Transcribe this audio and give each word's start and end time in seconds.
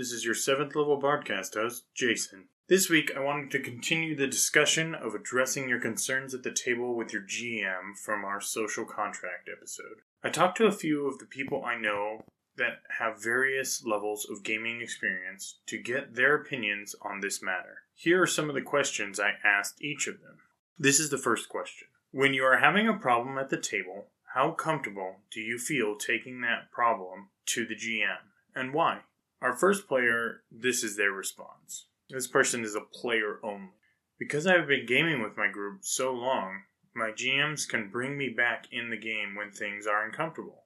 This 0.00 0.12
is 0.12 0.24
your 0.24 0.34
seventh 0.34 0.74
level 0.74 0.98
Bardcast 0.98 1.56
host, 1.56 1.84
Jason. 1.94 2.44
This 2.68 2.88
week, 2.88 3.12
I 3.14 3.20
wanted 3.20 3.50
to 3.50 3.60
continue 3.60 4.16
the 4.16 4.26
discussion 4.26 4.94
of 4.94 5.14
addressing 5.14 5.68
your 5.68 5.78
concerns 5.78 6.32
at 6.32 6.42
the 6.42 6.52
table 6.52 6.94
with 6.94 7.12
your 7.12 7.20
GM 7.20 7.98
from 8.02 8.24
our 8.24 8.40
social 8.40 8.86
contract 8.86 9.50
episode. 9.54 10.00
I 10.24 10.30
talked 10.30 10.56
to 10.56 10.64
a 10.64 10.72
few 10.72 11.06
of 11.06 11.18
the 11.18 11.26
people 11.26 11.62
I 11.66 11.76
know 11.76 12.24
that 12.56 12.80
have 12.98 13.22
various 13.22 13.84
levels 13.84 14.26
of 14.30 14.42
gaming 14.42 14.80
experience 14.80 15.58
to 15.66 15.76
get 15.76 16.14
their 16.14 16.34
opinions 16.34 16.96
on 17.02 17.20
this 17.20 17.42
matter. 17.42 17.82
Here 17.94 18.22
are 18.22 18.26
some 18.26 18.48
of 18.48 18.54
the 18.54 18.62
questions 18.62 19.20
I 19.20 19.32
asked 19.44 19.82
each 19.82 20.06
of 20.06 20.22
them. 20.22 20.38
This 20.78 20.98
is 20.98 21.10
the 21.10 21.18
first 21.18 21.50
question. 21.50 21.88
When 22.10 22.32
you 22.32 22.44
are 22.44 22.56
having 22.56 22.88
a 22.88 22.94
problem 22.94 23.36
at 23.36 23.50
the 23.50 23.60
table, 23.60 24.06
how 24.32 24.52
comfortable 24.52 25.16
do 25.30 25.42
you 25.42 25.58
feel 25.58 25.94
taking 25.94 26.40
that 26.40 26.72
problem 26.72 27.28
to 27.48 27.66
the 27.66 27.76
GM 27.76 28.30
and 28.54 28.72
why? 28.72 29.00
Our 29.42 29.56
first 29.56 29.88
player, 29.88 30.42
this 30.50 30.84
is 30.84 30.96
their 30.96 31.12
response. 31.12 31.86
This 32.10 32.26
person 32.26 32.62
is 32.62 32.74
a 32.74 32.80
player 32.80 33.38
only. 33.42 33.70
Because 34.18 34.46
I've 34.46 34.66
been 34.66 34.84
gaming 34.84 35.22
with 35.22 35.38
my 35.38 35.48
group 35.48 35.78
so 35.80 36.12
long, 36.12 36.64
my 36.94 37.10
GMs 37.10 37.66
can 37.66 37.88
bring 37.88 38.18
me 38.18 38.28
back 38.28 38.66
in 38.70 38.90
the 38.90 38.98
game 38.98 39.34
when 39.34 39.50
things 39.50 39.86
are 39.86 40.04
uncomfortable. 40.04 40.64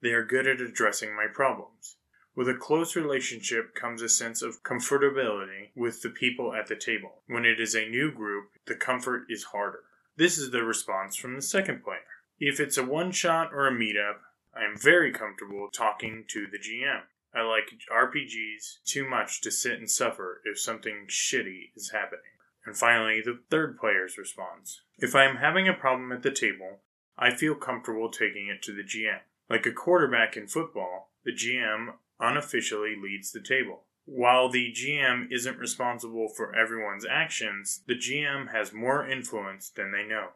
They 0.00 0.12
are 0.12 0.24
good 0.24 0.46
at 0.46 0.60
addressing 0.60 1.14
my 1.14 1.26
problems. 1.26 1.96
With 2.34 2.48
a 2.48 2.54
close 2.54 2.96
relationship 2.96 3.74
comes 3.74 4.00
a 4.00 4.08
sense 4.08 4.40
of 4.40 4.62
comfortability 4.62 5.70
with 5.76 6.00
the 6.00 6.10
people 6.10 6.54
at 6.54 6.66
the 6.66 6.76
table. 6.76 7.22
When 7.26 7.44
it 7.44 7.60
is 7.60 7.74
a 7.74 7.88
new 7.88 8.10
group, 8.10 8.50
the 8.66 8.74
comfort 8.74 9.26
is 9.28 9.44
harder. 9.44 9.80
This 10.16 10.38
is 10.38 10.50
the 10.50 10.62
response 10.62 11.14
from 11.16 11.34
the 11.34 11.42
second 11.42 11.84
player. 11.84 11.98
If 12.40 12.58
it's 12.58 12.78
a 12.78 12.84
one 12.84 13.12
shot 13.12 13.52
or 13.52 13.66
a 13.66 13.72
meetup, 13.72 14.18
I 14.56 14.64
am 14.64 14.78
very 14.78 15.12
comfortable 15.12 15.68
talking 15.72 16.24
to 16.28 16.46
the 16.50 16.58
GM. 16.58 17.02
I 17.34 17.42
like 17.42 17.72
RPGs 17.92 18.84
too 18.84 19.08
much 19.08 19.40
to 19.40 19.50
sit 19.50 19.78
and 19.78 19.90
suffer 19.90 20.40
if 20.44 20.58
something 20.58 21.06
shitty 21.08 21.72
is 21.74 21.90
happening. 21.90 22.20
And 22.64 22.76
finally, 22.76 23.20
the 23.20 23.40
third 23.50 23.78
player's 23.78 24.16
response. 24.16 24.82
If 24.98 25.14
I 25.14 25.24
am 25.24 25.36
having 25.36 25.68
a 25.68 25.74
problem 25.74 26.12
at 26.12 26.22
the 26.22 26.30
table, 26.30 26.80
I 27.18 27.34
feel 27.34 27.54
comfortable 27.54 28.10
taking 28.10 28.48
it 28.48 28.62
to 28.62 28.72
the 28.72 28.82
GM. 28.82 29.20
Like 29.50 29.66
a 29.66 29.72
quarterback 29.72 30.36
in 30.36 30.46
football, 30.46 31.10
the 31.24 31.32
GM 31.32 31.94
unofficially 32.20 32.94
leads 33.00 33.32
the 33.32 33.42
table. 33.42 33.84
While 34.06 34.48
the 34.50 34.72
GM 34.72 35.30
isn't 35.30 35.58
responsible 35.58 36.28
for 36.28 36.54
everyone's 36.54 37.06
actions, 37.06 37.82
the 37.86 37.94
GM 37.94 38.52
has 38.52 38.72
more 38.72 39.06
influence 39.06 39.70
than 39.70 39.92
they 39.92 40.04
know. 40.04 40.28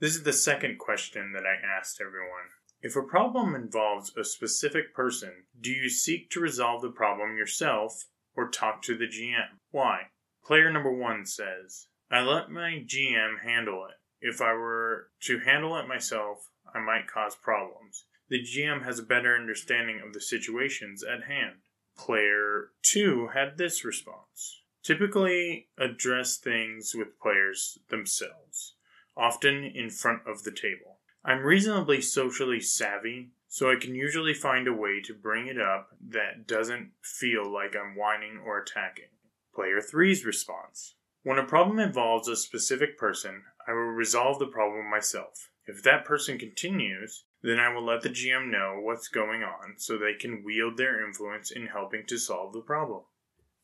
This 0.00 0.14
is 0.16 0.22
the 0.22 0.32
second 0.32 0.78
question 0.78 1.32
that 1.32 1.44
I 1.46 1.56
asked 1.64 2.00
everyone. 2.00 2.50
If 2.84 2.96
a 2.96 3.02
problem 3.02 3.54
involves 3.54 4.14
a 4.14 4.24
specific 4.24 4.94
person, 4.94 5.46
do 5.58 5.70
you 5.70 5.88
seek 5.88 6.28
to 6.28 6.38
resolve 6.38 6.82
the 6.82 6.90
problem 6.90 7.34
yourself 7.34 8.04
or 8.36 8.50
talk 8.50 8.82
to 8.82 8.94
the 8.94 9.06
GM? 9.06 9.56
Why? 9.70 10.08
Player 10.44 10.70
number 10.70 10.92
one 10.92 11.24
says, 11.24 11.86
I 12.10 12.20
let 12.20 12.50
my 12.50 12.84
GM 12.84 13.40
handle 13.42 13.86
it. 13.86 13.94
If 14.20 14.42
I 14.42 14.52
were 14.52 15.08
to 15.22 15.38
handle 15.38 15.78
it 15.78 15.88
myself, 15.88 16.50
I 16.74 16.78
might 16.78 17.06
cause 17.06 17.34
problems. 17.34 18.04
The 18.28 18.44
GM 18.44 18.84
has 18.84 18.98
a 18.98 19.02
better 19.02 19.34
understanding 19.34 20.02
of 20.06 20.12
the 20.12 20.20
situations 20.20 21.02
at 21.02 21.24
hand. 21.24 21.60
Player 21.96 22.72
2 22.82 23.28
had 23.28 23.56
this 23.56 23.82
response. 23.82 24.60
Typically 24.82 25.68
address 25.78 26.36
things 26.36 26.94
with 26.94 27.18
players 27.18 27.78
themselves, 27.88 28.74
often 29.16 29.64
in 29.64 29.88
front 29.88 30.20
of 30.26 30.42
the 30.42 30.52
table. 30.52 30.93
I'm 31.24 31.42
reasonably 31.42 32.02
socially 32.02 32.60
savvy, 32.60 33.30
so 33.48 33.70
I 33.70 33.76
can 33.80 33.94
usually 33.94 34.34
find 34.34 34.68
a 34.68 34.74
way 34.74 35.00
to 35.04 35.14
bring 35.14 35.46
it 35.46 35.58
up 35.58 35.88
that 36.08 36.46
doesn't 36.46 36.90
feel 37.02 37.50
like 37.50 37.74
I'm 37.74 37.96
whining 37.96 38.42
or 38.44 38.58
attacking. 38.58 39.08
Player 39.54 39.80
3's 39.80 40.26
response. 40.26 40.96
When 41.22 41.38
a 41.38 41.46
problem 41.46 41.78
involves 41.78 42.28
a 42.28 42.36
specific 42.36 42.98
person, 42.98 43.44
I 43.66 43.72
will 43.72 43.92
resolve 43.92 44.38
the 44.38 44.46
problem 44.46 44.90
myself. 44.90 45.48
If 45.66 45.82
that 45.84 46.04
person 46.04 46.36
continues, 46.36 47.24
then 47.42 47.58
I 47.58 47.72
will 47.72 47.86
let 47.86 48.02
the 48.02 48.10
GM 48.10 48.50
know 48.50 48.78
what's 48.80 49.08
going 49.08 49.42
on 49.42 49.76
so 49.78 49.96
they 49.96 50.12
can 50.12 50.44
wield 50.44 50.76
their 50.76 51.02
influence 51.06 51.50
in 51.50 51.68
helping 51.68 52.04
to 52.08 52.18
solve 52.18 52.52
the 52.52 52.60
problem. 52.60 53.04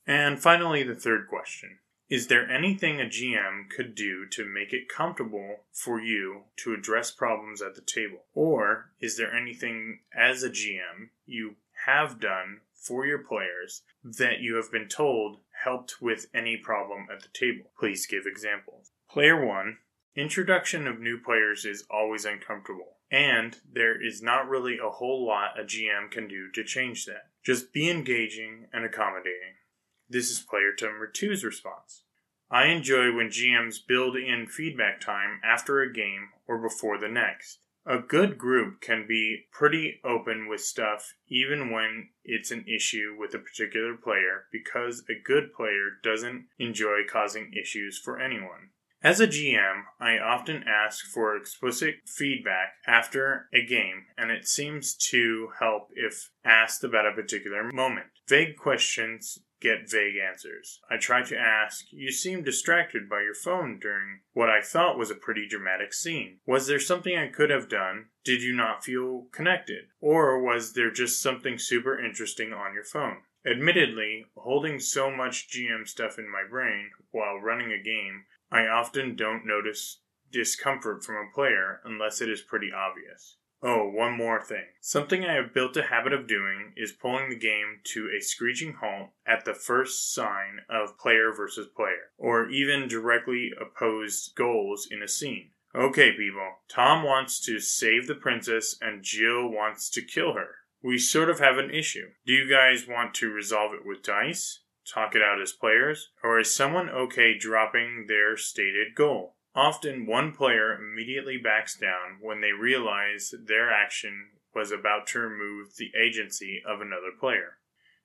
And 0.07 0.41
finally, 0.41 0.83
the 0.83 0.95
third 0.95 1.29
question 1.29 1.79
is 2.10 2.26
there 2.26 2.50
anything 2.50 3.00
a 3.00 3.04
GM 3.04 3.71
could 3.71 3.94
do 3.94 4.26
to 4.32 4.44
make 4.44 4.72
it 4.72 4.88
comfortable 4.88 5.60
for 5.72 6.00
you 6.00 6.43
to 6.56 6.75
address 6.75 7.12
problems 7.12 7.62
at 7.62 7.76
the 7.76 7.81
table? 7.81 8.25
Or 8.34 8.91
is 9.00 9.16
there 9.16 9.32
anything 9.32 10.00
as 10.12 10.43
a 10.43 10.50
GM 10.50 11.10
you 11.25 11.54
have 11.87 12.19
done 12.19 12.62
for 12.75 13.06
your 13.06 13.21
players 13.21 13.82
that 14.03 14.41
you 14.41 14.56
have 14.56 14.72
been 14.72 14.88
told 14.88 15.38
helped 15.62 16.03
with 16.03 16.26
any 16.34 16.56
problem 16.56 17.06
at 17.12 17.22
the 17.22 17.28
table? 17.32 17.71
Please 17.78 18.06
give 18.06 18.27
examples. 18.27 18.91
Player 19.09 19.47
1 19.47 19.78
Introduction 20.16 20.88
of 20.88 20.98
new 20.98 21.16
players 21.16 21.65
is 21.65 21.87
always 21.88 22.25
uncomfortable, 22.25 22.97
and 23.12 23.59
there 23.72 24.04
is 24.04 24.21
not 24.21 24.48
really 24.48 24.78
a 24.78 24.91
whole 24.91 25.25
lot 25.25 25.59
a 25.59 25.62
GM 25.62 26.10
can 26.10 26.27
do 26.27 26.50
to 26.50 26.65
change 26.65 27.06
that. 27.06 27.31
Just 27.44 27.72
be 27.72 27.88
engaging 27.88 28.66
and 28.72 28.84
accommodating. 28.84 29.54
This 30.10 30.28
is 30.28 30.41
player 30.41 30.72
number 30.82 31.06
two's 31.06 31.44
response. 31.44 32.03
I 32.50 32.66
enjoy 32.66 33.15
when 33.15 33.28
GMs 33.28 33.76
build 33.87 34.16
in 34.16 34.48
feedback 34.48 35.00
time 35.00 35.41
after 35.44 35.81
a 35.81 35.93
game 35.93 36.31
or 36.48 36.59
before 36.59 36.98
the 36.98 37.09
next. 37.09 37.60
A 37.87 38.00
good 38.00 38.37
group 38.37 38.81
can 38.81 39.06
be 39.06 39.47
pretty 39.53 40.00
open 40.04 40.48
with 40.48 40.62
stuff 40.62 41.15
even 41.28 41.71
when 41.71 42.09
it's 42.25 42.50
an 42.50 42.65
issue 42.66 43.15
with 43.16 43.34
a 43.34 43.38
particular 43.38 43.94
player 43.97 44.47
because 44.50 45.04
a 45.09 45.15
good 45.15 45.53
player 45.53 45.91
doesn't 46.03 46.47
enjoy 46.59 47.03
causing 47.09 47.53
issues 47.54 47.97
for 47.97 48.21
anyone. 48.21 48.71
As 49.03 49.21
a 49.21 49.28
GM, 49.28 49.84
I 50.00 50.19
often 50.19 50.65
ask 50.66 51.06
for 51.06 51.37
explicit 51.37 52.00
feedback 52.04 52.75
after 52.87 53.48
a 53.54 53.65
game, 53.65 54.06
and 54.19 54.31
it 54.31 54.47
seems 54.47 54.94
to 55.10 55.50
help 55.59 55.88
if 55.94 56.31
asked 56.44 56.84
about 56.84 57.06
a 57.06 57.12
particular 57.12 57.72
moment. 57.72 58.09
Vague 58.28 58.56
questions 58.56 59.38
get 59.60 59.91
vague 59.91 60.16
answers. 60.16 60.81
I 60.91 60.97
try 60.97 61.22
to 61.22 61.38
ask, 61.38 61.87
You 61.91 62.10
seemed 62.10 62.44
distracted 62.44 63.09
by 63.09 63.22
your 63.22 63.34
phone 63.34 63.78
during 63.78 64.21
what 64.32 64.50
I 64.50 64.60
thought 64.60 64.98
was 64.98 65.10
a 65.10 65.15
pretty 65.15 65.47
dramatic 65.48 65.93
scene. 65.93 66.38
Was 66.47 66.66
there 66.66 66.81
something 66.81 67.16
I 67.16 67.28
could 67.28 67.50
have 67.50 67.69
done? 67.69 68.06
Did 68.25 68.43
you 68.43 68.54
not 68.54 68.84
feel 68.84 69.26
connected? 69.32 69.84
Or 70.00 70.43
was 70.43 70.72
there 70.72 70.91
just 70.91 71.22
something 71.22 71.59
super 71.59 72.03
interesting 72.03 72.53
on 72.53 72.75
your 72.75 72.84
phone? 72.84 73.19
Admittedly, 73.47 74.26
holding 74.37 74.78
so 74.78 75.10
much 75.10 75.48
GM 75.48 75.88
stuff 75.88 76.19
in 76.19 76.31
my 76.31 76.42
brain 76.48 76.91
while 77.10 77.38
running 77.38 77.72
a 77.72 77.82
game, 77.82 78.25
I 78.53 78.66
often 78.66 79.16
don't 79.16 79.47
notice 79.47 80.00
discomfort 80.31 81.03
from 81.03 81.16
a 81.16 81.34
player 81.34 81.81
unless 81.84 82.21
it 82.21 82.28
is 82.28 82.42
pretty 82.42 82.71
obvious. 82.72 83.37
Oh, 83.62 83.91
one 83.91 84.16
more 84.16 84.41
thing. 84.41 84.65
Something 84.81 85.25
I 85.25 85.34
have 85.34 85.53
built 85.53 85.76
a 85.76 85.82
habit 85.82 86.15
of 86.15 86.26
doing 86.26 86.72
is 86.76 86.93
pulling 86.93 87.28
the 87.28 87.37
game 87.37 87.81
to 87.93 88.09
a 88.09 88.22
screeching 88.22 88.75
halt 88.81 89.10
at 89.26 89.44
the 89.44 89.53
first 89.53 90.15
sign 90.15 90.60
of 90.71 90.98
player 90.98 91.31
versus 91.31 91.66
player, 91.66 92.10
or 92.16 92.48
even 92.48 92.88
directly 92.88 93.53
opposed 93.60 94.34
goals 94.34 94.88
in 94.91 95.03
a 95.03 95.09
scene. 95.09 95.50
Okay, 95.75 96.12
people, 96.12 96.56
Tom 96.69 97.04
wants 97.04 97.38
to 97.41 97.60
save 97.60 98.06
the 98.06 98.15
princess 98.15 98.76
and 98.81 99.04
Jill 99.04 99.48
wants 99.48 99.91
to 99.91 100.03
kill 100.03 100.32
her. 100.32 100.56
We 100.82 100.98
sort 100.98 101.28
of 101.28 101.38
have 101.41 101.59
an 101.59 101.71
issue. 101.71 102.09
Do 102.27 102.32
you 102.32 102.48
guys 102.48 102.88
want 102.88 103.12
to 103.16 103.31
resolve 103.31 103.75
it 103.75 103.84
with 103.84 104.03
dice? 104.03 104.60
Talk 104.87 105.15
it 105.15 105.22
out 105.22 105.41
as 105.41 105.53
players? 105.53 106.10
Or 106.25 106.41
is 106.41 106.54
someone 106.54 106.88
okay 106.88 107.37
dropping 107.38 108.06
their 108.09 108.37
stated 108.37 108.94
goal? 108.97 109.37
Often, 109.55 110.07
one 110.07 110.33
player 110.33 110.75
immediately 110.75 111.37
backs 111.37 111.77
down 111.77 112.19
when 112.21 112.41
they 112.41 112.53
realize 112.53 113.35
their 113.47 113.71
action 113.73 114.29
was 114.55 114.71
about 114.71 115.07
to 115.09 115.19
remove 115.19 115.77
the 115.77 115.91
agency 116.01 116.63
of 116.67 116.81
another 116.81 117.11
player. 117.19 117.59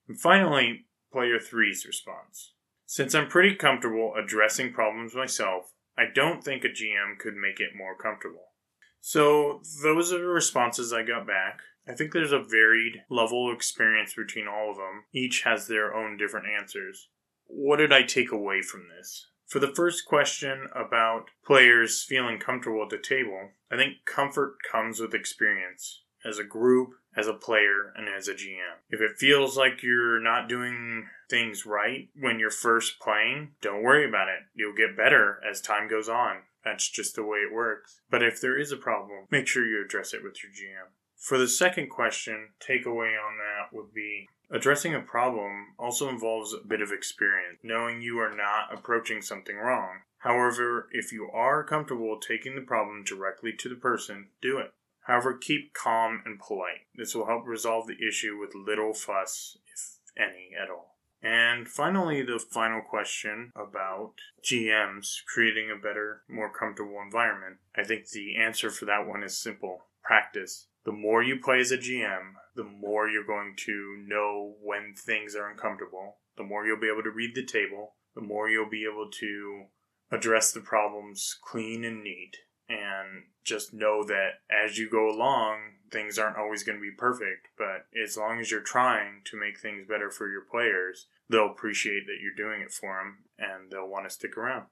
And 0.08 0.20
finally, 0.20 0.86
player 1.12 1.40
three's 1.40 1.86
response. 1.86 2.54
Since 2.86 3.16
I'm 3.16 3.28
pretty 3.28 3.56
comfortable 3.56 4.14
addressing 4.16 4.74
problems 4.74 5.16
myself, 5.16 5.74
I 5.98 6.06
don't 6.14 6.44
think 6.44 6.64
a 6.64 6.70
GM 6.70 7.18
could 7.20 7.36
make 7.36 7.60
it 7.60 7.76
more 7.76 7.96
comfortable. 7.96 8.54
So, 9.00 9.62
those 9.84 10.12
are 10.12 10.18
the 10.18 10.26
responses 10.26 10.92
I 10.92 11.04
got 11.04 11.28
back. 11.28 11.60
I 11.88 11.94
think 11.94 12.12
there's 12.12 12.32
a 12.32 12.40
varied 12.40 13.04
level 13.10 13.50
of 13.50 13.56
experience 13.56 14.16
between 14.16 14.48
all 14.48 14.72
of 14.72 14.78
them. 14.78 15.06
Each 15.14 15.44
has 15.44 15.68
their 15.68 15.94
own 15.94 16.18
different 16.18 16.48
answers. 16.48 17.10
What 17.46 17.78
did 17.78 17.94
I 17.94 18.02
take 18.02 18.32
away 18.32 18.62
from 18.64 18.88
this? 18.90 19.28
For 19.48 19.60
the 19.60 19.74
first 19.76 20.06
question 20.06 20.68
about 20.74 21.26
players 21.46 22.04
feeling 22.04 22.40
comfortable 22.40 22.84
at 22.84 22.90
the 22.90 22.98
table, 22.98 23.52
I 23.72 23.78
think 23.78 24.06
comfort 24.06 24.56
comes 24.70 25.00
with 25.00 25.14
experience 25.14 26.02
as 26.26 26.40
a 26.40 26.44
group, 26.44 26.90
as 27.16 27.28
a 27.28 27.34
player, 27.34 27.94
and 27.96 28.10
as 28.10 28.28
a 28.28 28.34
GM. 28.34 28.82
If 28.90 29.00
it 29.02 29.18
feels 29.18 29.56
like 29.56 29.84
you're 29.84 30.20
not 30.20 30.50
doing 30.50 31.08
things 31.30 31.66
right 31.66 32.10
when 32.20 32.40
you're 32.40 32.50
first 32.50 33.00
playing, 33.00 33.52
don't 33.62 33.84
worry 33.84 34.08
about 34.08 34.28
it. 34.30 34.40
You'll 34.56 34.76
get 34.76 34.98
better 34.98 35.40
as 35.48 35.62
time 35.62 35.88
goes 35.88 36.10
on. 36.10 36.38
That's 36.64 36.90
just 36.90 37.16
the 37.16 37.24
way 37.24 37.40
it 37.40 37.54
works. 37.54 38.02
But 38.10 38.24
if 38.24 38.42
there 38.42 38.58
is 38.58 38.72
a 38.72 38.78
problem, 38.78 39.28
make 39.30 39.48
sure 39.48 39.66
you 39.66 39.84
address 39.86 40.14
it 40.14 40.24
with 40.24 40.44
your 40.44 40.52
GM. 40.52 40.90
For 41.16 41.38
the 41.38 41.48
second 41.48 41.90
question, 41.90 42.50
takeaway 42.60 43.14
on 43.14 43.38
that 43.38 43.72
would 43.72 43.94
be 43.94 44.28
addressing 44.52 44.94
a 44.94 45.02
problem 45.02 45.74
also 45.78 46.10
involves 46.10 46.54
a 46.54 46.66
bit 46.66 46.82
of 46.82 46.92
experience, 46.92 47.60
knowing 47.64 48.02
you 48.02 48.20
are 48.20 48.36
not 48.36 48.74
approaching 48.74 49.22
something 49.22 49.56
wrong. 49.56 50.00
However, 50.20 50.90
if 50.92 51.12
you 51.12 51.30
are 51.32 51.64
comfortable 51.64 52.20
taking 52.20 52.56
the 52.56 52.62
problem 52.62 53.04
directly 53.04 53.54
to 53.54 53.70
the 53.70 53.76
person, 53.76 54.30
do 54.42 54.58
it. 54.58 54.74
However, 55.02 55.38
keep 55.38 55.74
calm 55.74 56.24
and 56.26 56.40
polite. 56.40 56.88
This 56.96 57.14
will 57.14 57.28
help 57.28 57.46
resolve 57.46 57.86
the 57.86 58.08
issue 58.08 58.38
with 58.40 58.56
little 58.56 58.94
fuss, 58.94 59.58
if 59.72 60.00
any 60.18 60.50
at 60.60 60.70
all. 60.70 60.96
And 61.22 61.68
finally, 61.68 62.22
the 62.22 62.40
final 62.40 62.82
question 62.82 63.52
about 63.56 64.14
GMs 64.44 65.24
creating 65.26 65.70
a 65.72 65.76
better, 65.76 66.24
more 66.28 66.52
comfortable 66.52 67.02
environment. 67.04 67.58
I 67.76 67.84
think 67.84 68.10
the 68.10 68.36
answer 68.36 68.70
for 68.70 68.86
that 68.86 69.08
one 69.08 69.24
is 69.24 69.38
simple 69.38 69.86
practice 70.04 70.68
the 70.86 70.92
more 70.92 71.24
you 71.24 71.40
play 71.40 71.60
as 71.60 71.72
a 71.72 71.78
GM, 71.78 72.34
the 72.56 72.64
more 72.64 73.10
you're 73.10 73.26
going 73.26 73.56
to 73.66 73.98
know 74.08 74.56
when 74.62 74.94
things 74.96 75.36
are 75.36 75.50
uncomfortable, 75.50 76.18
the 76.38 76.44
more 76.44 76.66
you'll 76.66 76.80
be 76.80 76.92
able 76.92 77.04
to 77.04 77.12
read 77.12 77.36
the 77.36 77.46
table, 77.46 77.96
the 78.14 78.22
more 78.22 78.50
you'll 78.50 78.70
be 78.70 78.88
able 78.90 79.10
to 79.20 79.66
address 80.12 80.52
the 80.52 80.62
problems 80.62 81.38
clean 81.44 81.84
and 81.84 82.04
neat. 82.04 82.38
And 82.70 83.26
just 83.44 83.74
know 83.74 84.04
that 84.06 84.42
as 84.50 84.78
you 84.78 84.90
go 84.90 85.10
along, 85.10 85.58
things 85.92 86.18
aren't 86.18 86.38
always 86.38 86.64
going 86.64 86.78
to 86.78 86.82
be 86.82 86.96
perfect, 86.96 87.50
but 87.58 87.86
as 88.02 88.18
long 88.18 88.40
as 88.40 88.50
you're 88.50 88.62
trying 88.62 89.22
to 89.26 89.40
make 89.40 89.60
things 89.60 89.86
better 89.88 90.10
for 90.10 90.30
your 90.30 90.42
players, 90.42 91.08
they'll 91.30 91.52
appreciate 91.52 92.06
that 92.08 92.18
you're 92.22 92.34
doing 92.36 92.62
it 92.62 92.72
for 92.72 92.98
them 92.98 93.26
and 93.38 93.72
they'll 93.72 93.88
want 93.88 94.08
to 94.08 94.14
stick 94.14 94.38
around. 94.38 94.66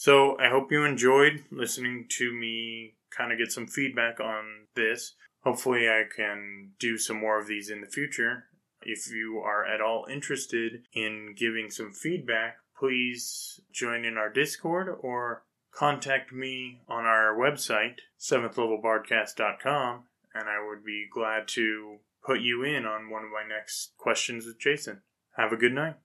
So 0.00 0.34
I 0.38 0.48
hope 0.48 0.72
you 0.72 0.82
enjoyed 0.86 1.44
listening 1.50 2.06
to 2.12 2.32
me 2.32 2.94
kind 3.14 3.32
of 3.32 3.38
get 3.38 3.52
some 3.52 3.66
feedback 3.66 4.18
on 4.18 4.68
this. 4.74 5.12
Hopefully, 5.44 5.90
I 5.90 6.04
can 6.16 6.70
do 6.78 6.96
some 6.96 7.20
more 7.20 7.38
of 7.38 7.46
these 7.46 7.68
in 7.68 7.82
the 7.82 7.86
future. 7.86 8.44
If 8.80 9.10
you 9.10 9.42
are 9.44 9.62
at 9.66 9.82
all 9.82 10.06
interested 10.10 10.84
in 10.94 11.34
giving 11.36 11.70
some 11.70 11.92
feedback, 11.92 12.56
please 12.78 13.60
join 13.74 14.06
in 14.06 14.16
our 14.16 14.30
Discord 14.30 14.88
or 15.02 15.42
contact 15.70 16.32
me 16.32 16.80
on 16.88 17.04
our 17.04 17.36
website, 17.36 17.96
7thlevelbardcast.com, 18.18 20.04
and 20.34 20.48
I 20.48 20.66
would 20.66 20.82
be 20.82 21.08
glad 21.12 21.46
to 21.48 21.98
put 22.24 22.40
you 22.40 22.64
in 22.64 22.86
on 22.86 23.10
one 23.10 23.24
of 23.24 23.30
my 23.30 23.46
next 23.46 23.92
questions 23.98 24.46
with 24.46 24.58
Jason. 24.58 25.02
Have 25.36 25.52
a 25.52 25.58
good 25.58 25.74
night. 25.74 25.96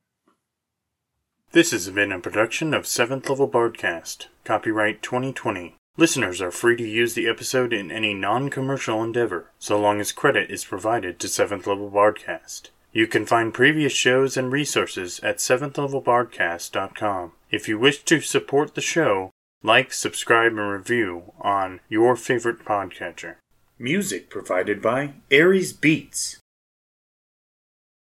This 1.56 1.72
has 1.72 1.90
been 1.90 2.12
a 2.12 2.20
production 2.20 2.74
of 2.74 2.84
7th 2.84 3.30
Level 3.30 3.48
Bardcast, 3.48 4.26
copyright 4.44 5.02
2020. 5.02 5.78
Listeners 5.96 6.42
are 6.42 6.52
free 6.52 6.76
to 6.76 6.86
use 6.86 7.14
the 7.14 7.30
episode 7.30 7.72
in 7.72 7.94
any 7.94 8.14
non 8.14 8.50
commercial 8.50 9.02
endeavor, 9.02 9.52
so 9.58 9.80
long 9.80 10.02
as 10.02 10.12
credit 10.12 10.52
is 10.52 10.66
provided 10.66 11.18
to 11.18 11.28
7th 11.28 11.66
Level 11.66 11.90
Bardcast. 11.90 12.72
You 12.92 13.08
can 13.08 13.26
find 13.26 13.54
previous 13.54 13.94
shows 13.94 14.36
and 14.36 14.52
resources 14.52 15.22
at 15.22 15.38
7thlevelbardcast.com. 15.38 17.32
If 17.50 17.70
you 17.70 17.80
wish 17.80 18.04
to 18.04 18.20
support 18.20 18.76
the 18.76 18.82
show, 18.82 19.32
like, 19.64 19.94
subscribe, 19.94 20.52
and 20.52 20.70
review 20.70 21.32
on 21.40 21.80
your 21.88 22.18
favorite 22.18 22.66
podcatcher. 22.66 23.36
Music 23.80 24.30
provided 24.30 24.82
by 24.82 25.14
Aries 25.32 25.72
Beats. 25.72 26.38